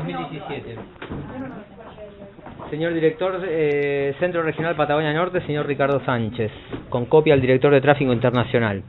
2017. 0.00 0.76
Señor 2.70 2.94
director, 2.94 3.40
eh, 3.46 4.14
Centro 4.20 4.42
Regional 4.42 4.76
Patagonia 4.76 5.12
Norte, 5.12 5.40
señor 5.42 5.66
Ricardo 5.66 6.00
Sánchez, 6.04 6.50
con 6.88 7.04
copia 7.06 7.34
al 7.34 7.40
director 7.40 7.72
de 7.72 7.80
Tráfico 7.80 8.12
Internacional. 8.12 8.84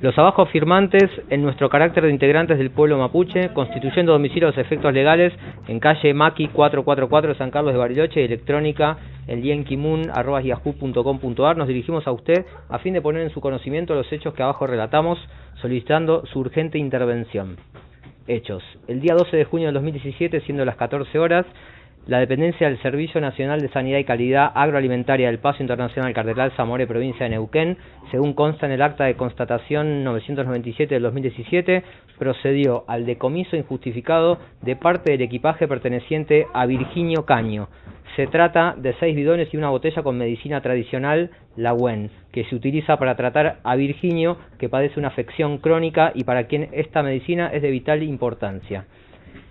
Los 0.00 0.16
abajo 0.18 0.44
firmantes, 0.46 1.04
en 1.30 1.42
nuestro 1.42 1.68
carácter 1.70 2.04
de 2.04 2.10
integrantes 2.10 2.58
del 2.58 2.70
pueblo 2.70 2.98
mapuche, 2.98 3.48
constituyendo 3.54 4.12
domicilio 4.12 4.48
los 4.48 4.58
efectos 4.58 4.92
legales 4.92 5.32
en 5.68 5.80
calle 5.80 6.12
Maki 6.12 6.48
444 6.48 7.32
de 7.32 7.38
San 7.38 7.50
Carlos 7.50 7.72
de 7.72 7.78
Bariloche 7.78 8.22
electrónica 8.24 8.98
en 9.26 9.40
lienkimun.yahoo.com.ar, 9.40 11.56
nos 11.56 11.68
dirigimos 11.68 12.06
a 12.06 12.12
usted 12.12 12.44
a 12.68 12.78
fin 12.78 12.92
de 12.92 13.00
poner 13.00 13.22
en 13.22 13.30
su 13.30 13.40
conocimiento 13.40 13.94
los 13.94 14.12
hechos 14.12 14.34
que 14.34 14.42
abajo 14.42 14.66
relatamos, 14.66 15.18
solicitando 15.62 16.26
su 16.26 16.40
urgente 16.40 16.76
intervención. 16.76 17.56
Hechos. 18.26 18.62
El 18.88 19.00
día 19.00 19.14
12 19.14 19.36
de 19.36 19.44
junio 19.44 19.68
de 19.68 19.74
2017, 19.74 20.40
siendo 20.40 20.64
las 20.64 20.76
14 20.76 21.18
horas, 21.18 21.46
la 22.06 22.20
dependencia 22.20 22.68
del 22.68 22.80
Servicio 22.82 23.20
Nacional 23.20 23.60
de 23.60 23.68
Sanidad 23.68 23.98
y 23.98 24.04
Calidad 24.04 24.52
Agroalimentaria 24.54 25.26
del 25.26 25.40
Paso 25.40 25.60
Internacional 25.60 26.14
Cardenal 26.14 26.52
Zamore, 26.56 26.86
provincia 26.86 27.24
de 27.24 27.30
Neuquén, 27.30 27.78
según 28.12 28.32
consta 28.32 28.66
en 28.66 28.72
el 28.72 28.82
acta 28.82 29.04
de 29.04 29.16
constatación 29.16 30.04
997 30.04 30.94
del 30.94 31.02
2017, 31.02 31.82
procedió 32.16 32.84
al 32.86 33.06
decomiso 33.06 33.56
injustificado 33.56 34.38
de 34.62 34.76
parte 34.76 35.10
del 35.12 35.22
equipaje 35.22 35.66
perteneciente 35.66 36.46
a 36.54 36.64
Virginio 36.66 37.26
Caño. 37.26 37.68
Se 38.16 38.26
trata 38.26 38.74
de 38.78 38.94
seis 38.94 39.14
bidones 39.14 39.52
y 39.52 39.58
una 39.58 39.68
botella 39.68 40.02
con 40.02 40.16
medicina 40.16 40.62
tradicional, 40.62 41.28
la 41.54 41.74
WEN, 41.74 42.08
que 42.32 42.44
se 42.44 42.54
utiliza 42.54 42.96
para 42.96 43.14
tratar 43.14 43.58
a 43.62 43.76
Virginio, 43.76 44.38
que 44.58 44.70
padece 44.70 44.98
una 44.98 45.08
afección 45.08 45.58
crónica 45.58 46.12
y 46.14 46.24
para 46.24 46.44
quien 46.44 46.70
esta 46.72 47.02
medicina 47.02 47.50
es 47.52 47.60
de 47.60 47.70
vital 47.70 48.02
importancia. 48.02 48.86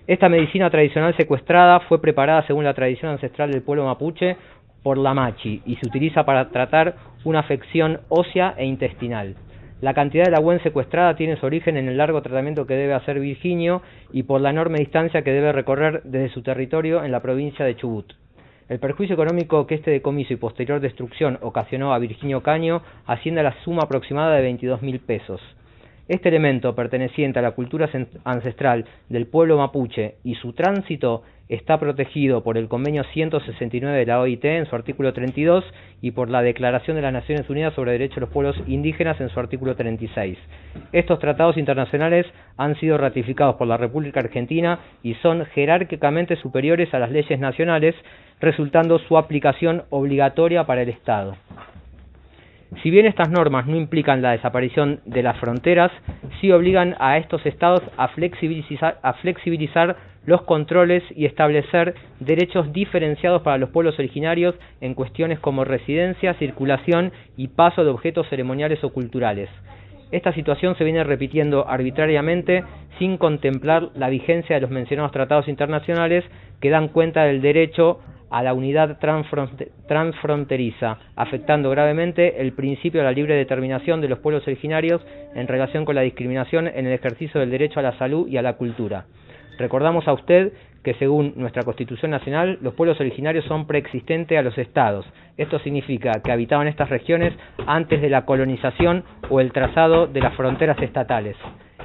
Esta 0.07 0.29
medicina 0.29 0.71
tradicional 0.71 1.15
secuestrada 1.15 1.81
fue 1.81 2.01
preparada 2.01 2.41
según 2.47 2.63
la 2.63 2.73
tradición 2.73 3.11
ancestral 3.11 3.51
del 3.51 3.61
pueblo 3.61 3.85
mapuche 3.85 4.35
por 4.81 4.97
la 4.97 5.13
machi 5.13 5.61
y 5.67 5.75
se 5.75 5.87
utiliza 5.87 6.25
para 6.25 6.49
tratar 6.49 6.95
una 7.23 7.41
afección 7.41 7.99
ósea 8.09 8.55
e 8.57 8.65
intestinal. 8.65 9.35
La 9.81 9.93
cantidad 9.93 10.25
de 10.25 10.31
la 10.31 10.39
WEN 10.39 10.63
secuestrada 10.63 11.15
tiene 11.15 11.35
su 11.35 11.45
origen 11.45 11.77
en 11.77 11.87
el 11.87 11.97
largo 11.97 12.23
tratamiento 12.23 12.65
que 12.65 12.73
debe 12.73 12.95
hacer 12.95 13.19
Virginio 13.19 13.83
y 14.11 14.23
por 14.23 14.41
la 14.41 14.49
enorme 14.49 14.79
distancia 14.79 15.21
que 15.21 15.33
debe 15.33 15.51
recorrer 15.51 16.01
desde 16.03 16.29
su 16.29 16.41
territorio 16.41 17.03
en 17.03 17.11
la 17.11 17.21
provincia 17.21 17.63
de 17.63 17.75
Chubut. 17.75 18.24
El 18.67 18.79
perjuicio 18.79 19.13
económico 19.13 19.67
que 19.67 19.75
este 19.75 19.91
decomiso 19.91 20.33
y 20.33 20.37
posterior 20.37 20.79
destrucción 20.79 21.37
ocasionó 21.41 21.93
a 21.93 21.99
Virginio 21.99 22.41
Caño 22.41 22.81
asciende 23.05 23.41
a 23.41 23.43
la 23.43 23.63
suma 23.63 23.83
aproximada 23.83 24.35
de 24.35 24.41
22 24.41 24.81
mil 24.81 24.99
pesos. 24.99 25.39
Este 26.07 26.29
elemento 26.29 26.75
perteneciente 26.75 27.39
a 27.39 27.41
la 27.41 27.51
cultura 27.51 27.89
ancestral 28.25 28.85
del 29.09 29.25
pueblo 29.25 29.57
mapuche 29.57 30.17
y 30.23 30.35
su 30.35 30.53
tránsito 30.53 31.23
está 31.49 31.79
protegido 31.79 32.43
por 32.43 32.59
el 32.59 32.67
convenio 32.67 33.03
169 33.05 33.97
de 33.97 34.05
la 34.05 34.19
OIT 34.19 34.45
en 34.45 34.67
su 34.67 34.75
artículo 34.75 35.13
32 35.13 35.63
y 36.01 36.11
por 36.11 36.29
la 36.29 36.43
Declaración 36.43 36.95
de 36.95 37.01
las 37.01 37.13
Naciones 37.13 37.49
Unidas 37.49 37.73
sobre 37.73 37.93
Derechos 37.93 38.17
de 38.17 38.21
los 38.21 38.29
Pueblos 38.29 38.55
Indígenas 38.67 39.19
en 39.19 39.29
su 39.29 39.39
artículo 39.39 39.75
36. 39.75 40.37
Estos 40.91 41.17
tratados 41.17 41.57
internacionales 41.57 42.27
han 42.55 42.75
sido 42.79 42.99
ratificados 42.99 43.55
por 43.55 43.67
la 43.67 43.77
República 43.77 44.19
Argentina 44.19 44.79
y 45.01 45.15
son 45.15 45.43
jerárquicamente 45.47 46.35
superiores 46.35 46.93
a 46.93 46.99
las 46.99 47.09
leyes 47.09 47.39
nacionales, 47.39 47.95
resultando 48.39 48.99
su 48.99 49.17
aplicación 49.17 49.85
obligatoria 49.89 50.65
para 50.65 50.83
el 50.83 50.89
Estado. 50.89 51.35
Si 52.83 52.89
bien 52.89 53.05
estas 53.05 53.29
normas 53.29 53.67
no 53.67 53.75
implican 53.75 54.21
la 54.21 54.31
desaparición 54.31 54.99
de 55.05 55.23
las 55.23 55.39
fronteras, 55.39 55.91
sí 56.39 56.51
obligan 56.51 56.95
a 56.99 57.17
estos 57.17 57.45
estados 57.45 57.81
a 57.97 58.09
flexibilizar, 58.09 59.97
los 60.25 60.41
controles 60.41 61.03
y 61.15 61.25
establecer 61.25 61.93
derechos 62.19 62.73
diferenciados 62.73 63.43
para 63.43 63.59
los 63.59 63.69
pueblos 63.69 63.99
originarios 63.99 64.55
en 64.81 64.95
cuestiones 64.95 65.39
como 65.39 65.63
residencia, 65.63 66.33
circulación 66.35 67.11
y 67.37 67.49
paso 67.49 67.83
de 67.83 67.91
objetos 67.91 68.27
ceremoniales 68.29 68.83
o 68.83 68.91
culturales. 68.91 69.49
Esta 70.11 70.33
situación 70.33 70.75
se 70.77 70.83
viene 70.83 71.03
repitiendo 71.03 71.67
arbitrariamente 71.67 72.63
sin 72.97 73.17
contemplar 73.17 73.89
la 73.95 74.09
vigencia 74.09 74.55
de 74.55 74.61
los 74.61 74.71
mencionados 74.71 75.11
tratados 75.11 75.47
internacionales 75.47 76.23
que 76.59 76.69
dan 76.69 76.87
cuenta 76.87 77.23
del 77.23 77.41
derecho 77.41 77.99
a 78.35 78.43
la 78.43 78.53
unidad 78.53 78.97
transfronteriza, 79.87 80.97
afectando 81.15 81.69
gravemente 81.69 82.41
el 82.41 82.51
principio 82.51 82.99
de 82.99 83.05
la 83.05 83.13
libre 83.13 83.33
determinación 83.33 84.01
de 84.01 84.09
los 84.09 84.19
pueblos 84.19 84.45
originarios 84.45 85.01
en 85.35 85.47
relación 85.47 85.85
con 85.85 85.95
la 85.95 86.01
discriminación 86.01 86.67
en 86.67 86.85
el 86.85 86.91
ejercicio 86.91 87.39
del 87.39 87.49
derecho 87.49 87.79
a 87.79 87.83
la 87.83 87.97
salud 87.97 88.27
y 88.27 88.35
a 88.35 88.41
la 88.41 88.57
cultura. 88.57 89.05
Recordamos 89.57 90.05
a 90.09 90.11
usted 90.11 90.51
que 90.83 90.95
según 90.95 91.31
nuestra 91.37 91.63
Constitución 91.63 92.11
Nacional, 92.11 92.59
los 92.61 92.73
pueblos 92.73 92.99
originarios 92.99 93.45
son 93.45 93.67
preexistentes 93.67 94.37
a 94.37 94.41
los 94.41 94.57
estados. 94.57 95.05
Esto 95.37 95.57
significa 95.59 96.21
que 96.21 96.33
habitaban 96.33 96.67
estas 96.67 96.89
regiones 96.89 97.33
antes 97.65 98.01
de 98.01 98.09
la 98.09 98.25
colonización 98.25 99.05
o 99.29 99.39
el 99.39 99.53
trazado 99.53 100.07
de 100.07 100.19
las 100.19 100.35
fronteras 100.35 100.77
estatales. 100.81 101.37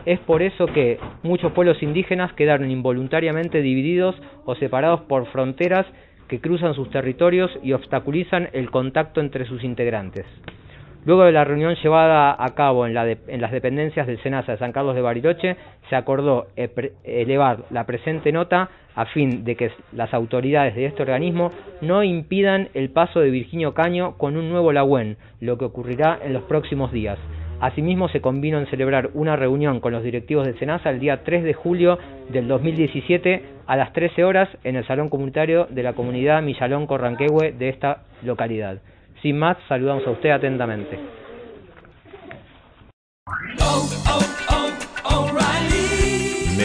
Es 0.05 0.19
por 0.21 0.43
eso 0.43 0.67
que 0.67 0.99
muchos 1.23 1.53
pueblos 1.53 1.81
indígenas 1.81 2.33
quedaron 2.33 2.73
involuntariamente 2.73 3.63
divididos 3.63 4.21
o 4.47 4.57
separados 4.57 5.03
por 5.03 5.27
fronteras 5.27 5.87
que 6.31 6.41
cruzan 6.41 6.75
sus 6.75 6.89
territorios 6.91 7.51
y 7.61 7.73
obstaculizan 7.73 8.51
el 8.53 8.71
contacto 8.71 9.21
entre 9.21 9.47
sus 9.47 9.65
integrantes. 9.65 10.25
Luego 11.05 11.25
de 11.25 11.33
la 11.33 11.45
reunión 11.45 11.75
llevada 11.83 12.37
a 12.39 12.55
cabo 12.55 12.87
en, 12.87 12.95
las 12.95 13.51
dependencias 13.51 14.07
del 14.07 14.23
SENASA 14.23 14.53
de 14.53 14.59
San 14.59 14.71
Carlos 14.71 14.95
de 14.95 15.01
Bariloche, 15.01 15.57
se 15.89 15.97
acordó 15.97 16.47
elevar 17.03 17.65
la 17.71 17.85
presente 17.85 18.31
nota 18.31 18.71
a 18.95 19.07
fin 19.07 19.43
de 19.43 19.57
que 19.57 19.73
las 19.93 20.15
autoridades 20.15 20.77
de 20.77 20.87
este 20.87 21.03
organismo 21.03 21.51
no 21.81 22.05
impidan 22.05 22.69
el 22.75 22.91
paso 22.91 23.19
de 23.19 23.31
Virginio 23.31 23.75
Caño 23.75 24.17
con 24.17 24.37
un 24.37 24.51
nuevo 24.51 24.73
Lagüen, 24.73 25.17
lo 25.41 25.59
que 25.59 25.65
ocurrirá 25.65 26.21
en 26.23 26.33
los 26.33 26.45
próximos 26.45 26.93
días. 26.93 27.19
Asimismo, 27.61 28.09
se 28.09 28.21
convino 28.21 28.59
en 28.59 28.67
celebrar 28.69 29.11
una 29.15 29.37
reunión 29.37 29.81
con 29.81 29.93
los 29.93 30.05
directivos 30.05 30.47
de 30.47 30.55
SENASA 30.55 30.91
el 30.91 31.01
día 31.01 31.25
3 31.25 31.43
de 31.43 31.55
julio 31.55 31.99
del 32.31 32.47
2017 32.47 33.60
a 33.71 33.77
las 33.77 33.93
13 33.93 34.25
horas 34.25 34.49
en 34.65 34.75
el 34.75 34.85
Salón 34.85 35.09
Comunitario 35.11 35.69
de 35.71 35.85
la 35.85 35.93
Comunidad 35.93 36.43
Millalón 36.43 36.89
Corranquehue 36.89 37.53
de 37.53 37.69
esta 37.69 37.99
localidad. 38.25 38.79
Sin 39.23 39.39
más, 39.39 39.59
saludamos 39.69 40.05
a 40.09 40.11
usted 40.11 40.31
atentamente. 40.31 41.20